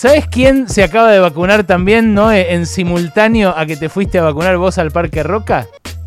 [0.00, 2.32] ¿Sabes quién se acaba de vacunar también, no?
[2.32, 5.66] En simultáneo a que te fuiste a vacunar vos al Parque Roca.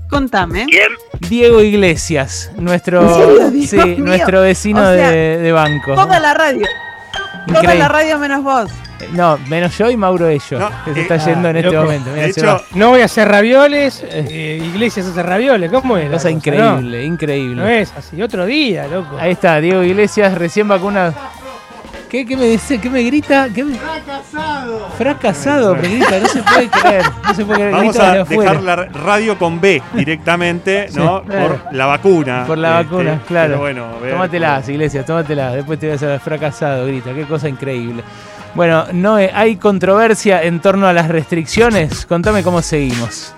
[0.09, 0.66] Contame.
[0.66, 0.89] ¿Quién?
[1.29, 5.93] Diego Iglesias, nuestro, sí, nuestro vecino O sea, de, de banco.
[5.93, 6.66] Toda la radio.
[7.45, 7.75] Toda Increíble.
[7.77, 8.71] la radio menos vos.
[9.11, 11.71] No, menos yo y Mauro Ello, No, que se eh, está ah, yendo en este
[11.71, 11.84] loco.
[11.84, 12.14] momento.
[12.14, 12.64] De hecho.
[12.73, 16.05] No voy a hacer ravioles, eh, Iglesias hace ravioles, ¿cómo es?
[16.05, 16.32] cosa cosa?
[16.32, 17.55] increíble, No, increíble.
[17.62, 19.18] no es así, otro día, loco.
[19.20, 21.14] Ahí está, Diego Iglesias, recién vacunado.
[22.14, 22.80] ¿Qué, qué me dice?
[22.80, 23.50] ¿Qué me grita?
[23.52, 23.75] ¿Qué me...
[23.75, 24.88] ¡Fracasado!
[25.00, 27.04] Fracasado, me grita, no se puede creer.
[27.28, 27.71] No se puede creer.
[27.71, 31.23] Vamos grita a dejar la radio con B directamente, ¿no?
[31.23, 31.57] Claro.
[31.64, 32.44] Por la vacuna.
[32.46, 33.48] Por la Este, vacuna, claro.
[33.54, 35.56] Pero bueno, ver Tómatelas, Iglesias, tómatelas.
[35.56, 37.16] Después te vas a ver fracasado, grita.
[37.16, 38.04] Qué cosa increíble.
[38.54, 42.06] Bueno, no hay controversia en torno a las restricciones.
[42.06, 43.34] Contame cómo seguimos.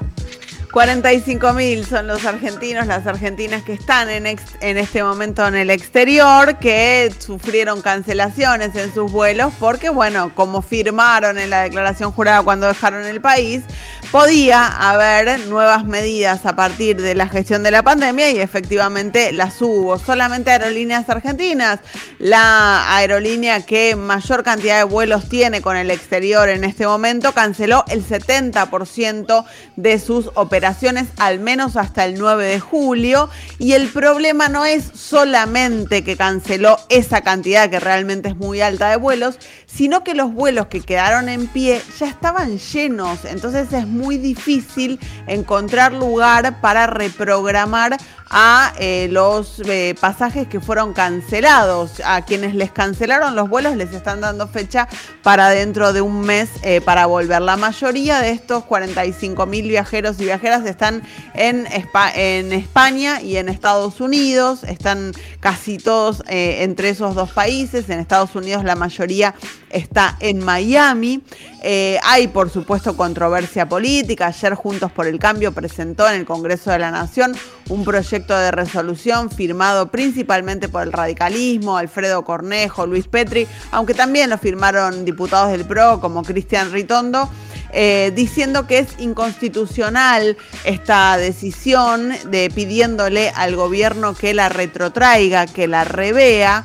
[0.76, 6.60] 45.000 son los argentinos, las argentinas que están en, en este momento en el exterior,
[6.60, 12.68] que sufrieron cancelaciones en sus vuelos porque, bueno, como firmaron en la declaración jurada cuando
[12.68, 13.64] dejaron el país,
[14.12, 19.62] podía haber nuevas medidas a partir de la gestión de la pandemia y efectivamente las
[19.62, 19.98] hubo.
[20.00, 21.80] Solamente aerolíneas argentinas,
[22.20, 27.84] la aerolínea que mayor cantidad de vuelos tiene con el exterior en este momento, canceló
[27.88, 33.30] el 70% de sus operaciones, al menos hasta el 9 de julio.
[33.60, 38.90] Y el problema no es solamente que canceló esa cantidad que realmente es muy alta
[38.90, 43.26] de vuelos, sino que los vuelos que quedaron en pie ya estaban llenos.
[43.26, 47.98] Entonces es muy difícil encontrar lugar para reprogramar
[48.30, 52.02] a eh, los eh, pasajes que fueron cancelados.
[52.04, 54.88] A quienes les cancelaron los vuelos les están dando fecha
[55.24, 57.42] para dentro de un mes eh, para volver.
[57.42, 61.68] La mayoría de estos 45 mil viajeros y viajeras están en,
[62.16, 64.64] en España y en Estados Unidos.
[64.64, 67.90] Están casi todos entre esos dos países.
[67.90, 69.36] En Estados Unidos la mayoría
[69.76, 71.22] está en Miami.
[71.62, 74.28] Eh, hay, por supuesto, controversia política.
[74.28, 77.36] Ayer Juntos por el Cambio presentó en el Congreso de la Nación
[77.70, 84.30] un proyecto de resolución firmado principalmente por el radicalismo, Alfredo Cornejo, Luis Petri, aunque también
[84.30, 87.30] lo firmaron diputados del PRO como Cristian Ritondo.
[87.78, 95.68] eh, diciendo que es inconstitucional esta decisión de pidiéndole al gobierno que la retrotraiga, que
[95.68, 96.64] la revea.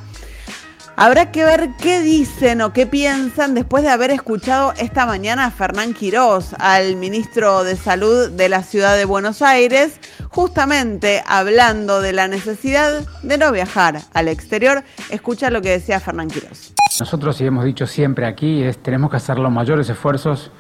[1.02, 5.50] Habrá que ver qué dicen o qué piensan después de haber escuchado esta mañana a
[5.50, 12.12] Fernán Quirós, al ministro de Salud de la ciudad de Buenos Aires, justamente hablando de
[12.12, 14.84] la necesidad de no viajar al exterior.
[15.08, 16.74] Escucha lo que decía Fernán Quirós.
[17.00, 20.52] Nosotros, y hemos dicho siempre aquí, es tenemos que hacer los mayores esfuerzos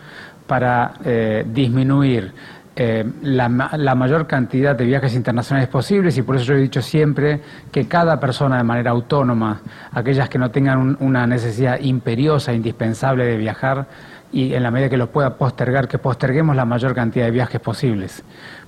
[0.46, 2.32] para eh, disminuir
[2.76, 6.80] eh, la, la mayor cantidad de viajes internacionales posibles y por eso yo he dicho
[6.82, 7.40] siempre
[7.72, 9.60] que cada persona de manera autónoma,
[9.92, 13.86] aquellas que no tengan un- una necesidad imperiosa, indispensable de viajar
[14.32, 17.60] y en la medida que lo pueda postergar, que posterguemos la mayor cantidad de viajes
[17.60, 18.22] posibles.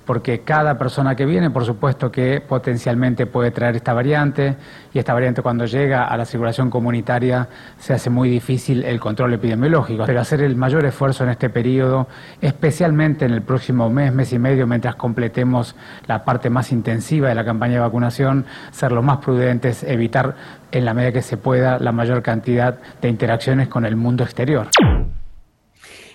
[0.05, 4.57] Porque cada persona que viene, por supuesto que potencialmente puede traer esta variante
[4.93, 7.47] y esta variante cuando llega a la circulación comunitaria
[7.77, 10.03] se hace muy difícil el control epidemiológico.
[10.05, 12.07] Pero hacer el mayor esfuerzo en este periodo,
[12.41, 15.75] especialmente en el próximo mes, mes y medio, mientras completemos
[16.07, 20.35] la parte más intensiva de la campaña de vacunación, ser lo más prudentes, evitar
[20.71, 24.67] en la medida que se pueda la mayor cantidad de interacciones con el mundo exterior.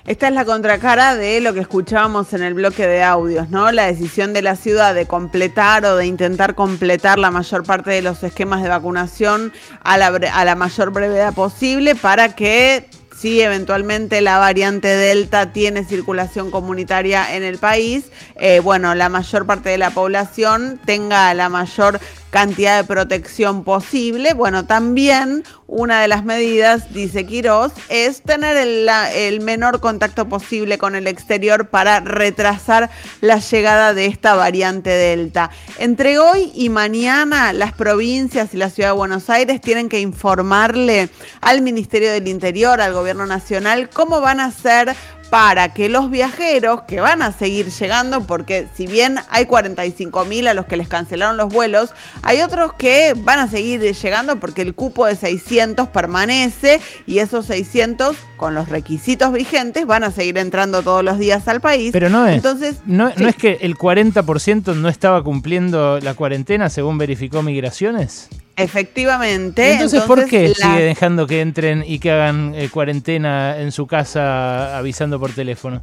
[0.09, 3.71] Esta es la contracara de lo que escuchábamos en el bloque de audios, ¿no?
[3.73, 8.01] La decisión de la ciudad de completar o de intentar completar la mayor parte de
[8.01, 9.53] los esquemas de vacunación
[9.83, 12.89] a la, mayor brevedad posible para que
[13.19, 19.45] si eventualmente la variante Delta tiene circulación comunitaria en el país, eh, bueno, la mayor
[19.45, 22.01] parte de la población tenga la mayor
[22.31, 24.35] cantidad de protección posible.
[24.35, 30.95] Bueno, también una de las medidas, dice Quirós, es tener el, menor contacto posible con
[30.95, 32.91] el exterior para retrasar
[33.21, 35.51] la llegada de esta variante Delta.
[35.79, 41.11] Entre hoy y mañana, las provincias y la ciudad de Buenos Aires tienen que informarle
[41.41, 44.97] al Ministerio del Interior, al Gobierno Nacional, cómo van a hacer
[45.31, 50.49] para que los viajeros que van a seguir llegando, porque si bien hay 45 mil
[50.49, 51.91] a los que les cancelaron los vuelos,
[52.23, 57.47] hay otros que van a seguir llegando porque el cupo de 600 permanece y esos
[57.47, 61.91] 600 con los requisitos vigentes van a seguir entrando todos los días al país.
[61.93, 62.37] Pero no es.
[62.37, 63.23] Entonces, ¿No, sí.
[63.23, 68.29] ¿No es que el 40% no estaba cumpliendo la cuarentena según verificó Migraciones?
[68.59, 69.73] Efectivamente.
[69.73, 74.77] Entonces, ¿por qué sigue dejando que entren y que hagan eh, cuarentena en su casa
[74.77, 75.83] avisando por teléfono?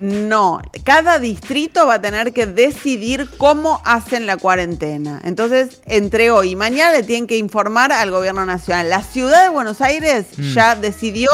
[0.00, 5.20] No, cada distrito va a tener que decidir cómo hacen la cuarentena.
[5.24, 8.90] Entonces, entre hoy y mañana le tienen que informar al gobierno nacional.
[8.90, 10.52] La ciudad de Buenos Aires Mm.
[10.54, 11.30] ya decidió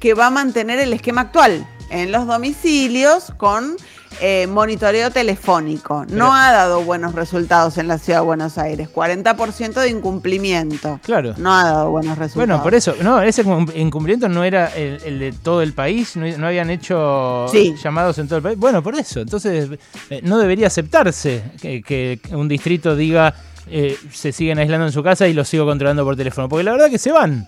[0.00, 3.76] que va a mantener el esquema actual en los domicilios con
[4.20, 6.04] eh, monitoreo telefónico.
[6.06, 8.88] Pero- no ha dado buenos resultados en la ciudad de Buenos Aires.
[8.92, 10.98] 40% de incumplimiento.
[11.02, 11.34] Claro.
[11.38, 12.34] No ha dado buenos resultados.
[12.48, 16.16] Bueno, por eso, no, ese cum- incumplimiento no era el, el de todo el país,
[16.16, 17.74] no, no habían hecho Sí.
[17.82, 18.58] llamados en todo el país.
[18.58, 19.68] Bueno, por eso, entonces
[20.10, 23.34] eh, no debería aceptarse que, que un distrito diga
[23.72, 26.72] eh, se siguen aislando en su casa y los sigo controlando por teléfono, porque la
[26.72, 27.46] verdad que se van.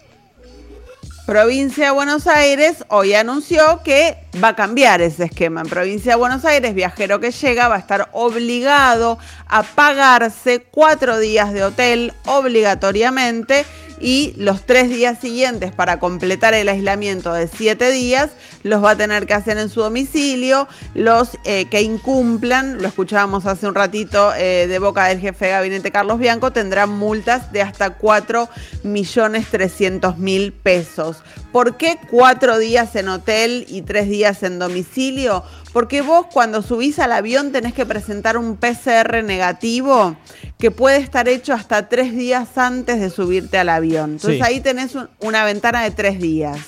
[1.27, 5.61] Provincia de Buenos Aires hoy anunció que va a cambiar ese esquema.
[5.61, 11.21] En Provincia de Buenos Aires, viajero que llega va a estar obligado a pagarse cuatro
[11.21, 13.65] días de hotel obligatoriamente
[14.00, 18.31] y los tres días siguientes para completar el aislamiento de siete días
[18.62, 20.69] los va a tener que hacer en su domicilio.
[20.94, 25.50] Los eh, que incumplan, lo escuchábamos hace un ratito eh, de boca del jefe de
[25.53, 28.49] gabinete Carlos Bianco, tendrán multas de hasta 4
[28.85, 31.19] millones 300 mil pesos.
[31.53, 35.45] ¿Por qué cuatro días en hotel y tres días en domicilio?
[35.73, 40.17] Porque vos cuando subís al avión tenés que presentar un PCR negativo
[40.59, 44.13] que puede estar hecho hasta tres días antes de subirte al avión.
[44.13, 44.43] Entonces Sí.
[44.45, 46.59] ahí tenés un- una ventana de tres días.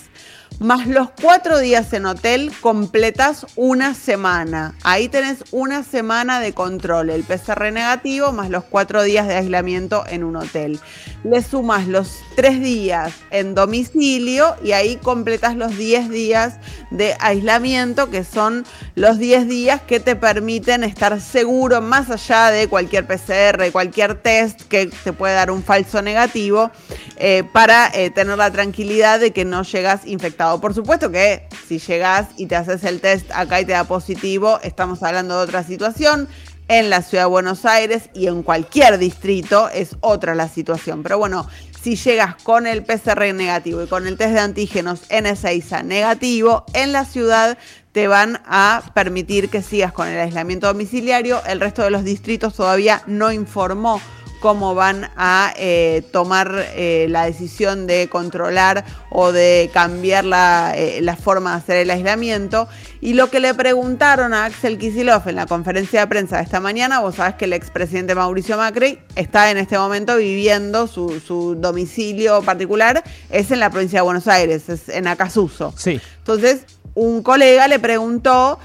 [0.60, 4.74] Más los cuatro días en hotel, completas una semana.
[4.84, 10.04] Ahí tenés una semana de control, el PCR negativo más los cuatro días de aislamiento
[10.08, 10.78] en un hotel.
[11.24, 16.58] Le sumas los tres días en domicilio y ahí completas los 10 días
[16.90, 22.68] de aislamiento, que son los 10 días que te permiten estar seguro, más allá de
[22.68, 26.70] cualquier PCR, cualquier test que te puede dar un falso negativo,
[27.16, 30.60] eh, para eh, tener la tranquilidad de que no llegas infectado.
[30.60, 34.60] Por supuesto que si llegas y te haces el test acá y te da positivo,
[34.62, 36.28] estamos hablando de otra situación.
[36.66, 41.02] En la ciudad de Buenos Aires y en cualquier distrito es otra la situación.
[41.02, 41.46] Pero bueno,
[41.82, 46.92] si llegas con el PCR negativo y con el test de antígenos N6A negativo, en
[46.92, 47.58] la ciudad
[47.92, 51.42] te van a permitir que sigas con el aislamiento domiciliario.
[51.46, 54.00] El resto de los distritos todavía no informó
[54.44, 61.00] cómo van a eh, tomar eh, la decisión de controlar o de cambiar la, eh,
[61.00, 62.68] la forma de hacer el aislamiento.
[63.00, 66.60] Y lo que le preguntaron a Axel Kisilov en la conferencia de prensa de esta
[66.60, 71.54] mañana, vos sabés que el expresidente Mauricio Macri está en este momento viviendo su, su
[71.54, 75.72] domicilio particular, es en la provincia de Buenos Aires, es en Acasuso.
[75.78, 75.98] Sí.
[76.18, 78.58] Entonces, un colega le preguntó,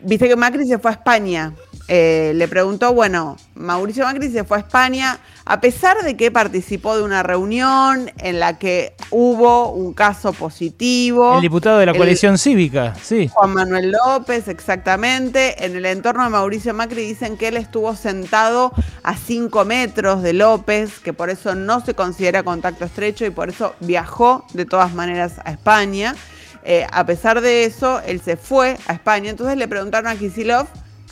[0.00, 1.52] viste que Macri se fue a España.
[1.92, 6.96] Eh, le preguntó, bueno, Mauricio Macri se fue a España a pesar de que participó
[6.96, 11.34] de una reunión en la que hubo un caso positivo.
[11.34, 13.26] El diputado de la El- coalición cívica, sí.
[13.32, 15.64] Juan Manuel López, exactamente.
[15.64, 18.72] En el entorno de Mauricio Macri dicen que él estuvo sentado
[19.02, 23.48] a 5 metros de López, que por eso no se considera contacto estrecho y por
[23.48, 26.14] eso viajó de todas maneras a España.
[26.62, 29.28] Eh, a pesar de eso, él se fue a España.
[29.30, 30.68] Entonces le preguntaron a Kisilov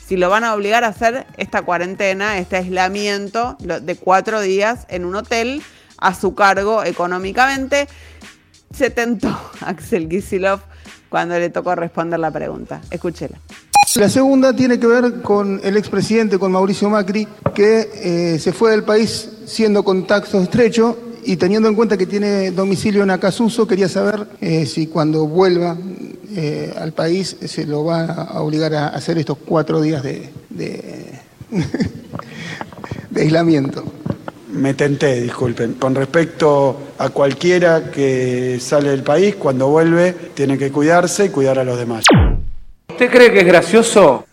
[0.09, 5.05] si lo van a obligar a hacer esta cuarentena, este aislamiento de cuatro días en
[5.05, 5.61] un hotel
[5.99, 7.87] a su cargo económicamente.
[8.75, 9.29] Se tentó
[9.61, 10.61] Axel Kisilov
[11.09, 12.81] cuando le tocó responder la pregunta.
[12.89, 13.37] Escúchela.
[13.97, 17.89] La segunda tiene que ver con el expresidente, con Mauricio Macri, que
[18.33, 23.03] eh, se fue del país siendo contacto estrecho y teniendo en cuenta que tiene domicilio
[23.03, 25.77] en Acasuso, quería saber eh, si cuando vuelva
[26.41, 31.19] eh, al país se lo va a obligar a hacer estos cuatro días de, de-
[33.09, 33.83] de aislamiento.
[34.53, 35.73] Me tenté, disculpen.
[35.73, 41.59] Con respecto a cualquiera que sale del país, cuando vuelve, tiene que cuidarse y cuidar
[41.59, 42.05] a los demás.
[42.89, 44.25] ¿Usted cree que es gracioso?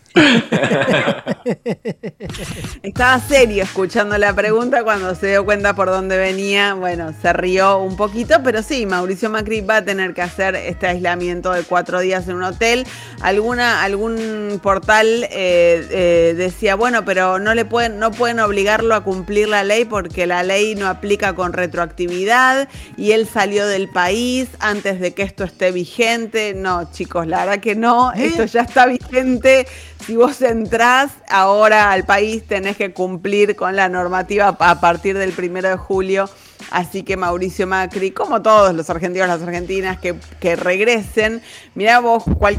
[2.83, 6.75] Estaba serio escuchando la pregunta cuando se dio cuenta por dónde venía.
[6.75, 10.87] Bueno, se rió un poquito, pero sí, Mauricio Macri va a tener que hacer este
[10.87, 12.87] aislamiento de cuatro días en un hotel.
[13.21, 19.05] Alguna, algún portal eh, eh, decía, bueno, pero no le pueden, no pueden obligarlo a
[19.05, 24.49] cumplir la ley porque la ley no aplica con retroactividad y él salió del país
[24.59, 26.55] antes de que esto esté vigente.
[26.55, 28.13] No, chicos, la verdad que no.
[28.13, 29.67] Esto ya está vigente.
[30.07, 35.33] Si vos entrás ahora al país, tenés que cumplir con la normativa a partir del
[35.33, 36.31] primero de julio.
[36.71, 41.43] Así que Mauricio Macri, como todos los argentinos, las argentinas que, que regresen,
[41.75, 42.59] mirá vos, cual-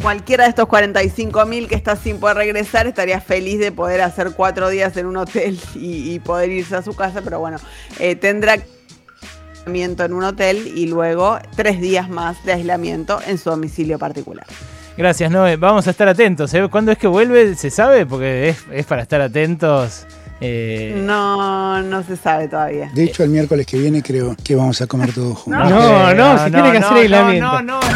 [0.00, 4.32] cualquiera de estos 45 mil que está sin poder regresar estaría feliz de poder hacer
[4.36, 7.58] cuatro días en un hotel y, poder irse a su casa, pero bueno,
[7.98, 8.56] eh, tendrá
[9.66, 14.46] en un hotel y luego tres días más de aislamiento en su domicilio particular.
[14.96, 15.56] Gracias, Noé.
[15.56, 16.52] Vamos a estar atentos.
[16.54, 16.66] ¿eh?
[16.70, 17.54] ¿Cuándo es que vuelve?
[17.54, 18.06] ¿Se sabe?
[18.06, 20.06] Porque es, es para estar atentos
[20.40, 22.90] Eh, No, no se sabe todavía.
[22.94, 25.70] De hecho, el miércoles que viene creo que vamos a comer todos juntos.
[25.70, 27.46] No, no, se tiene que hacer aislamiento.
[27.46, 27.86] No, no, no.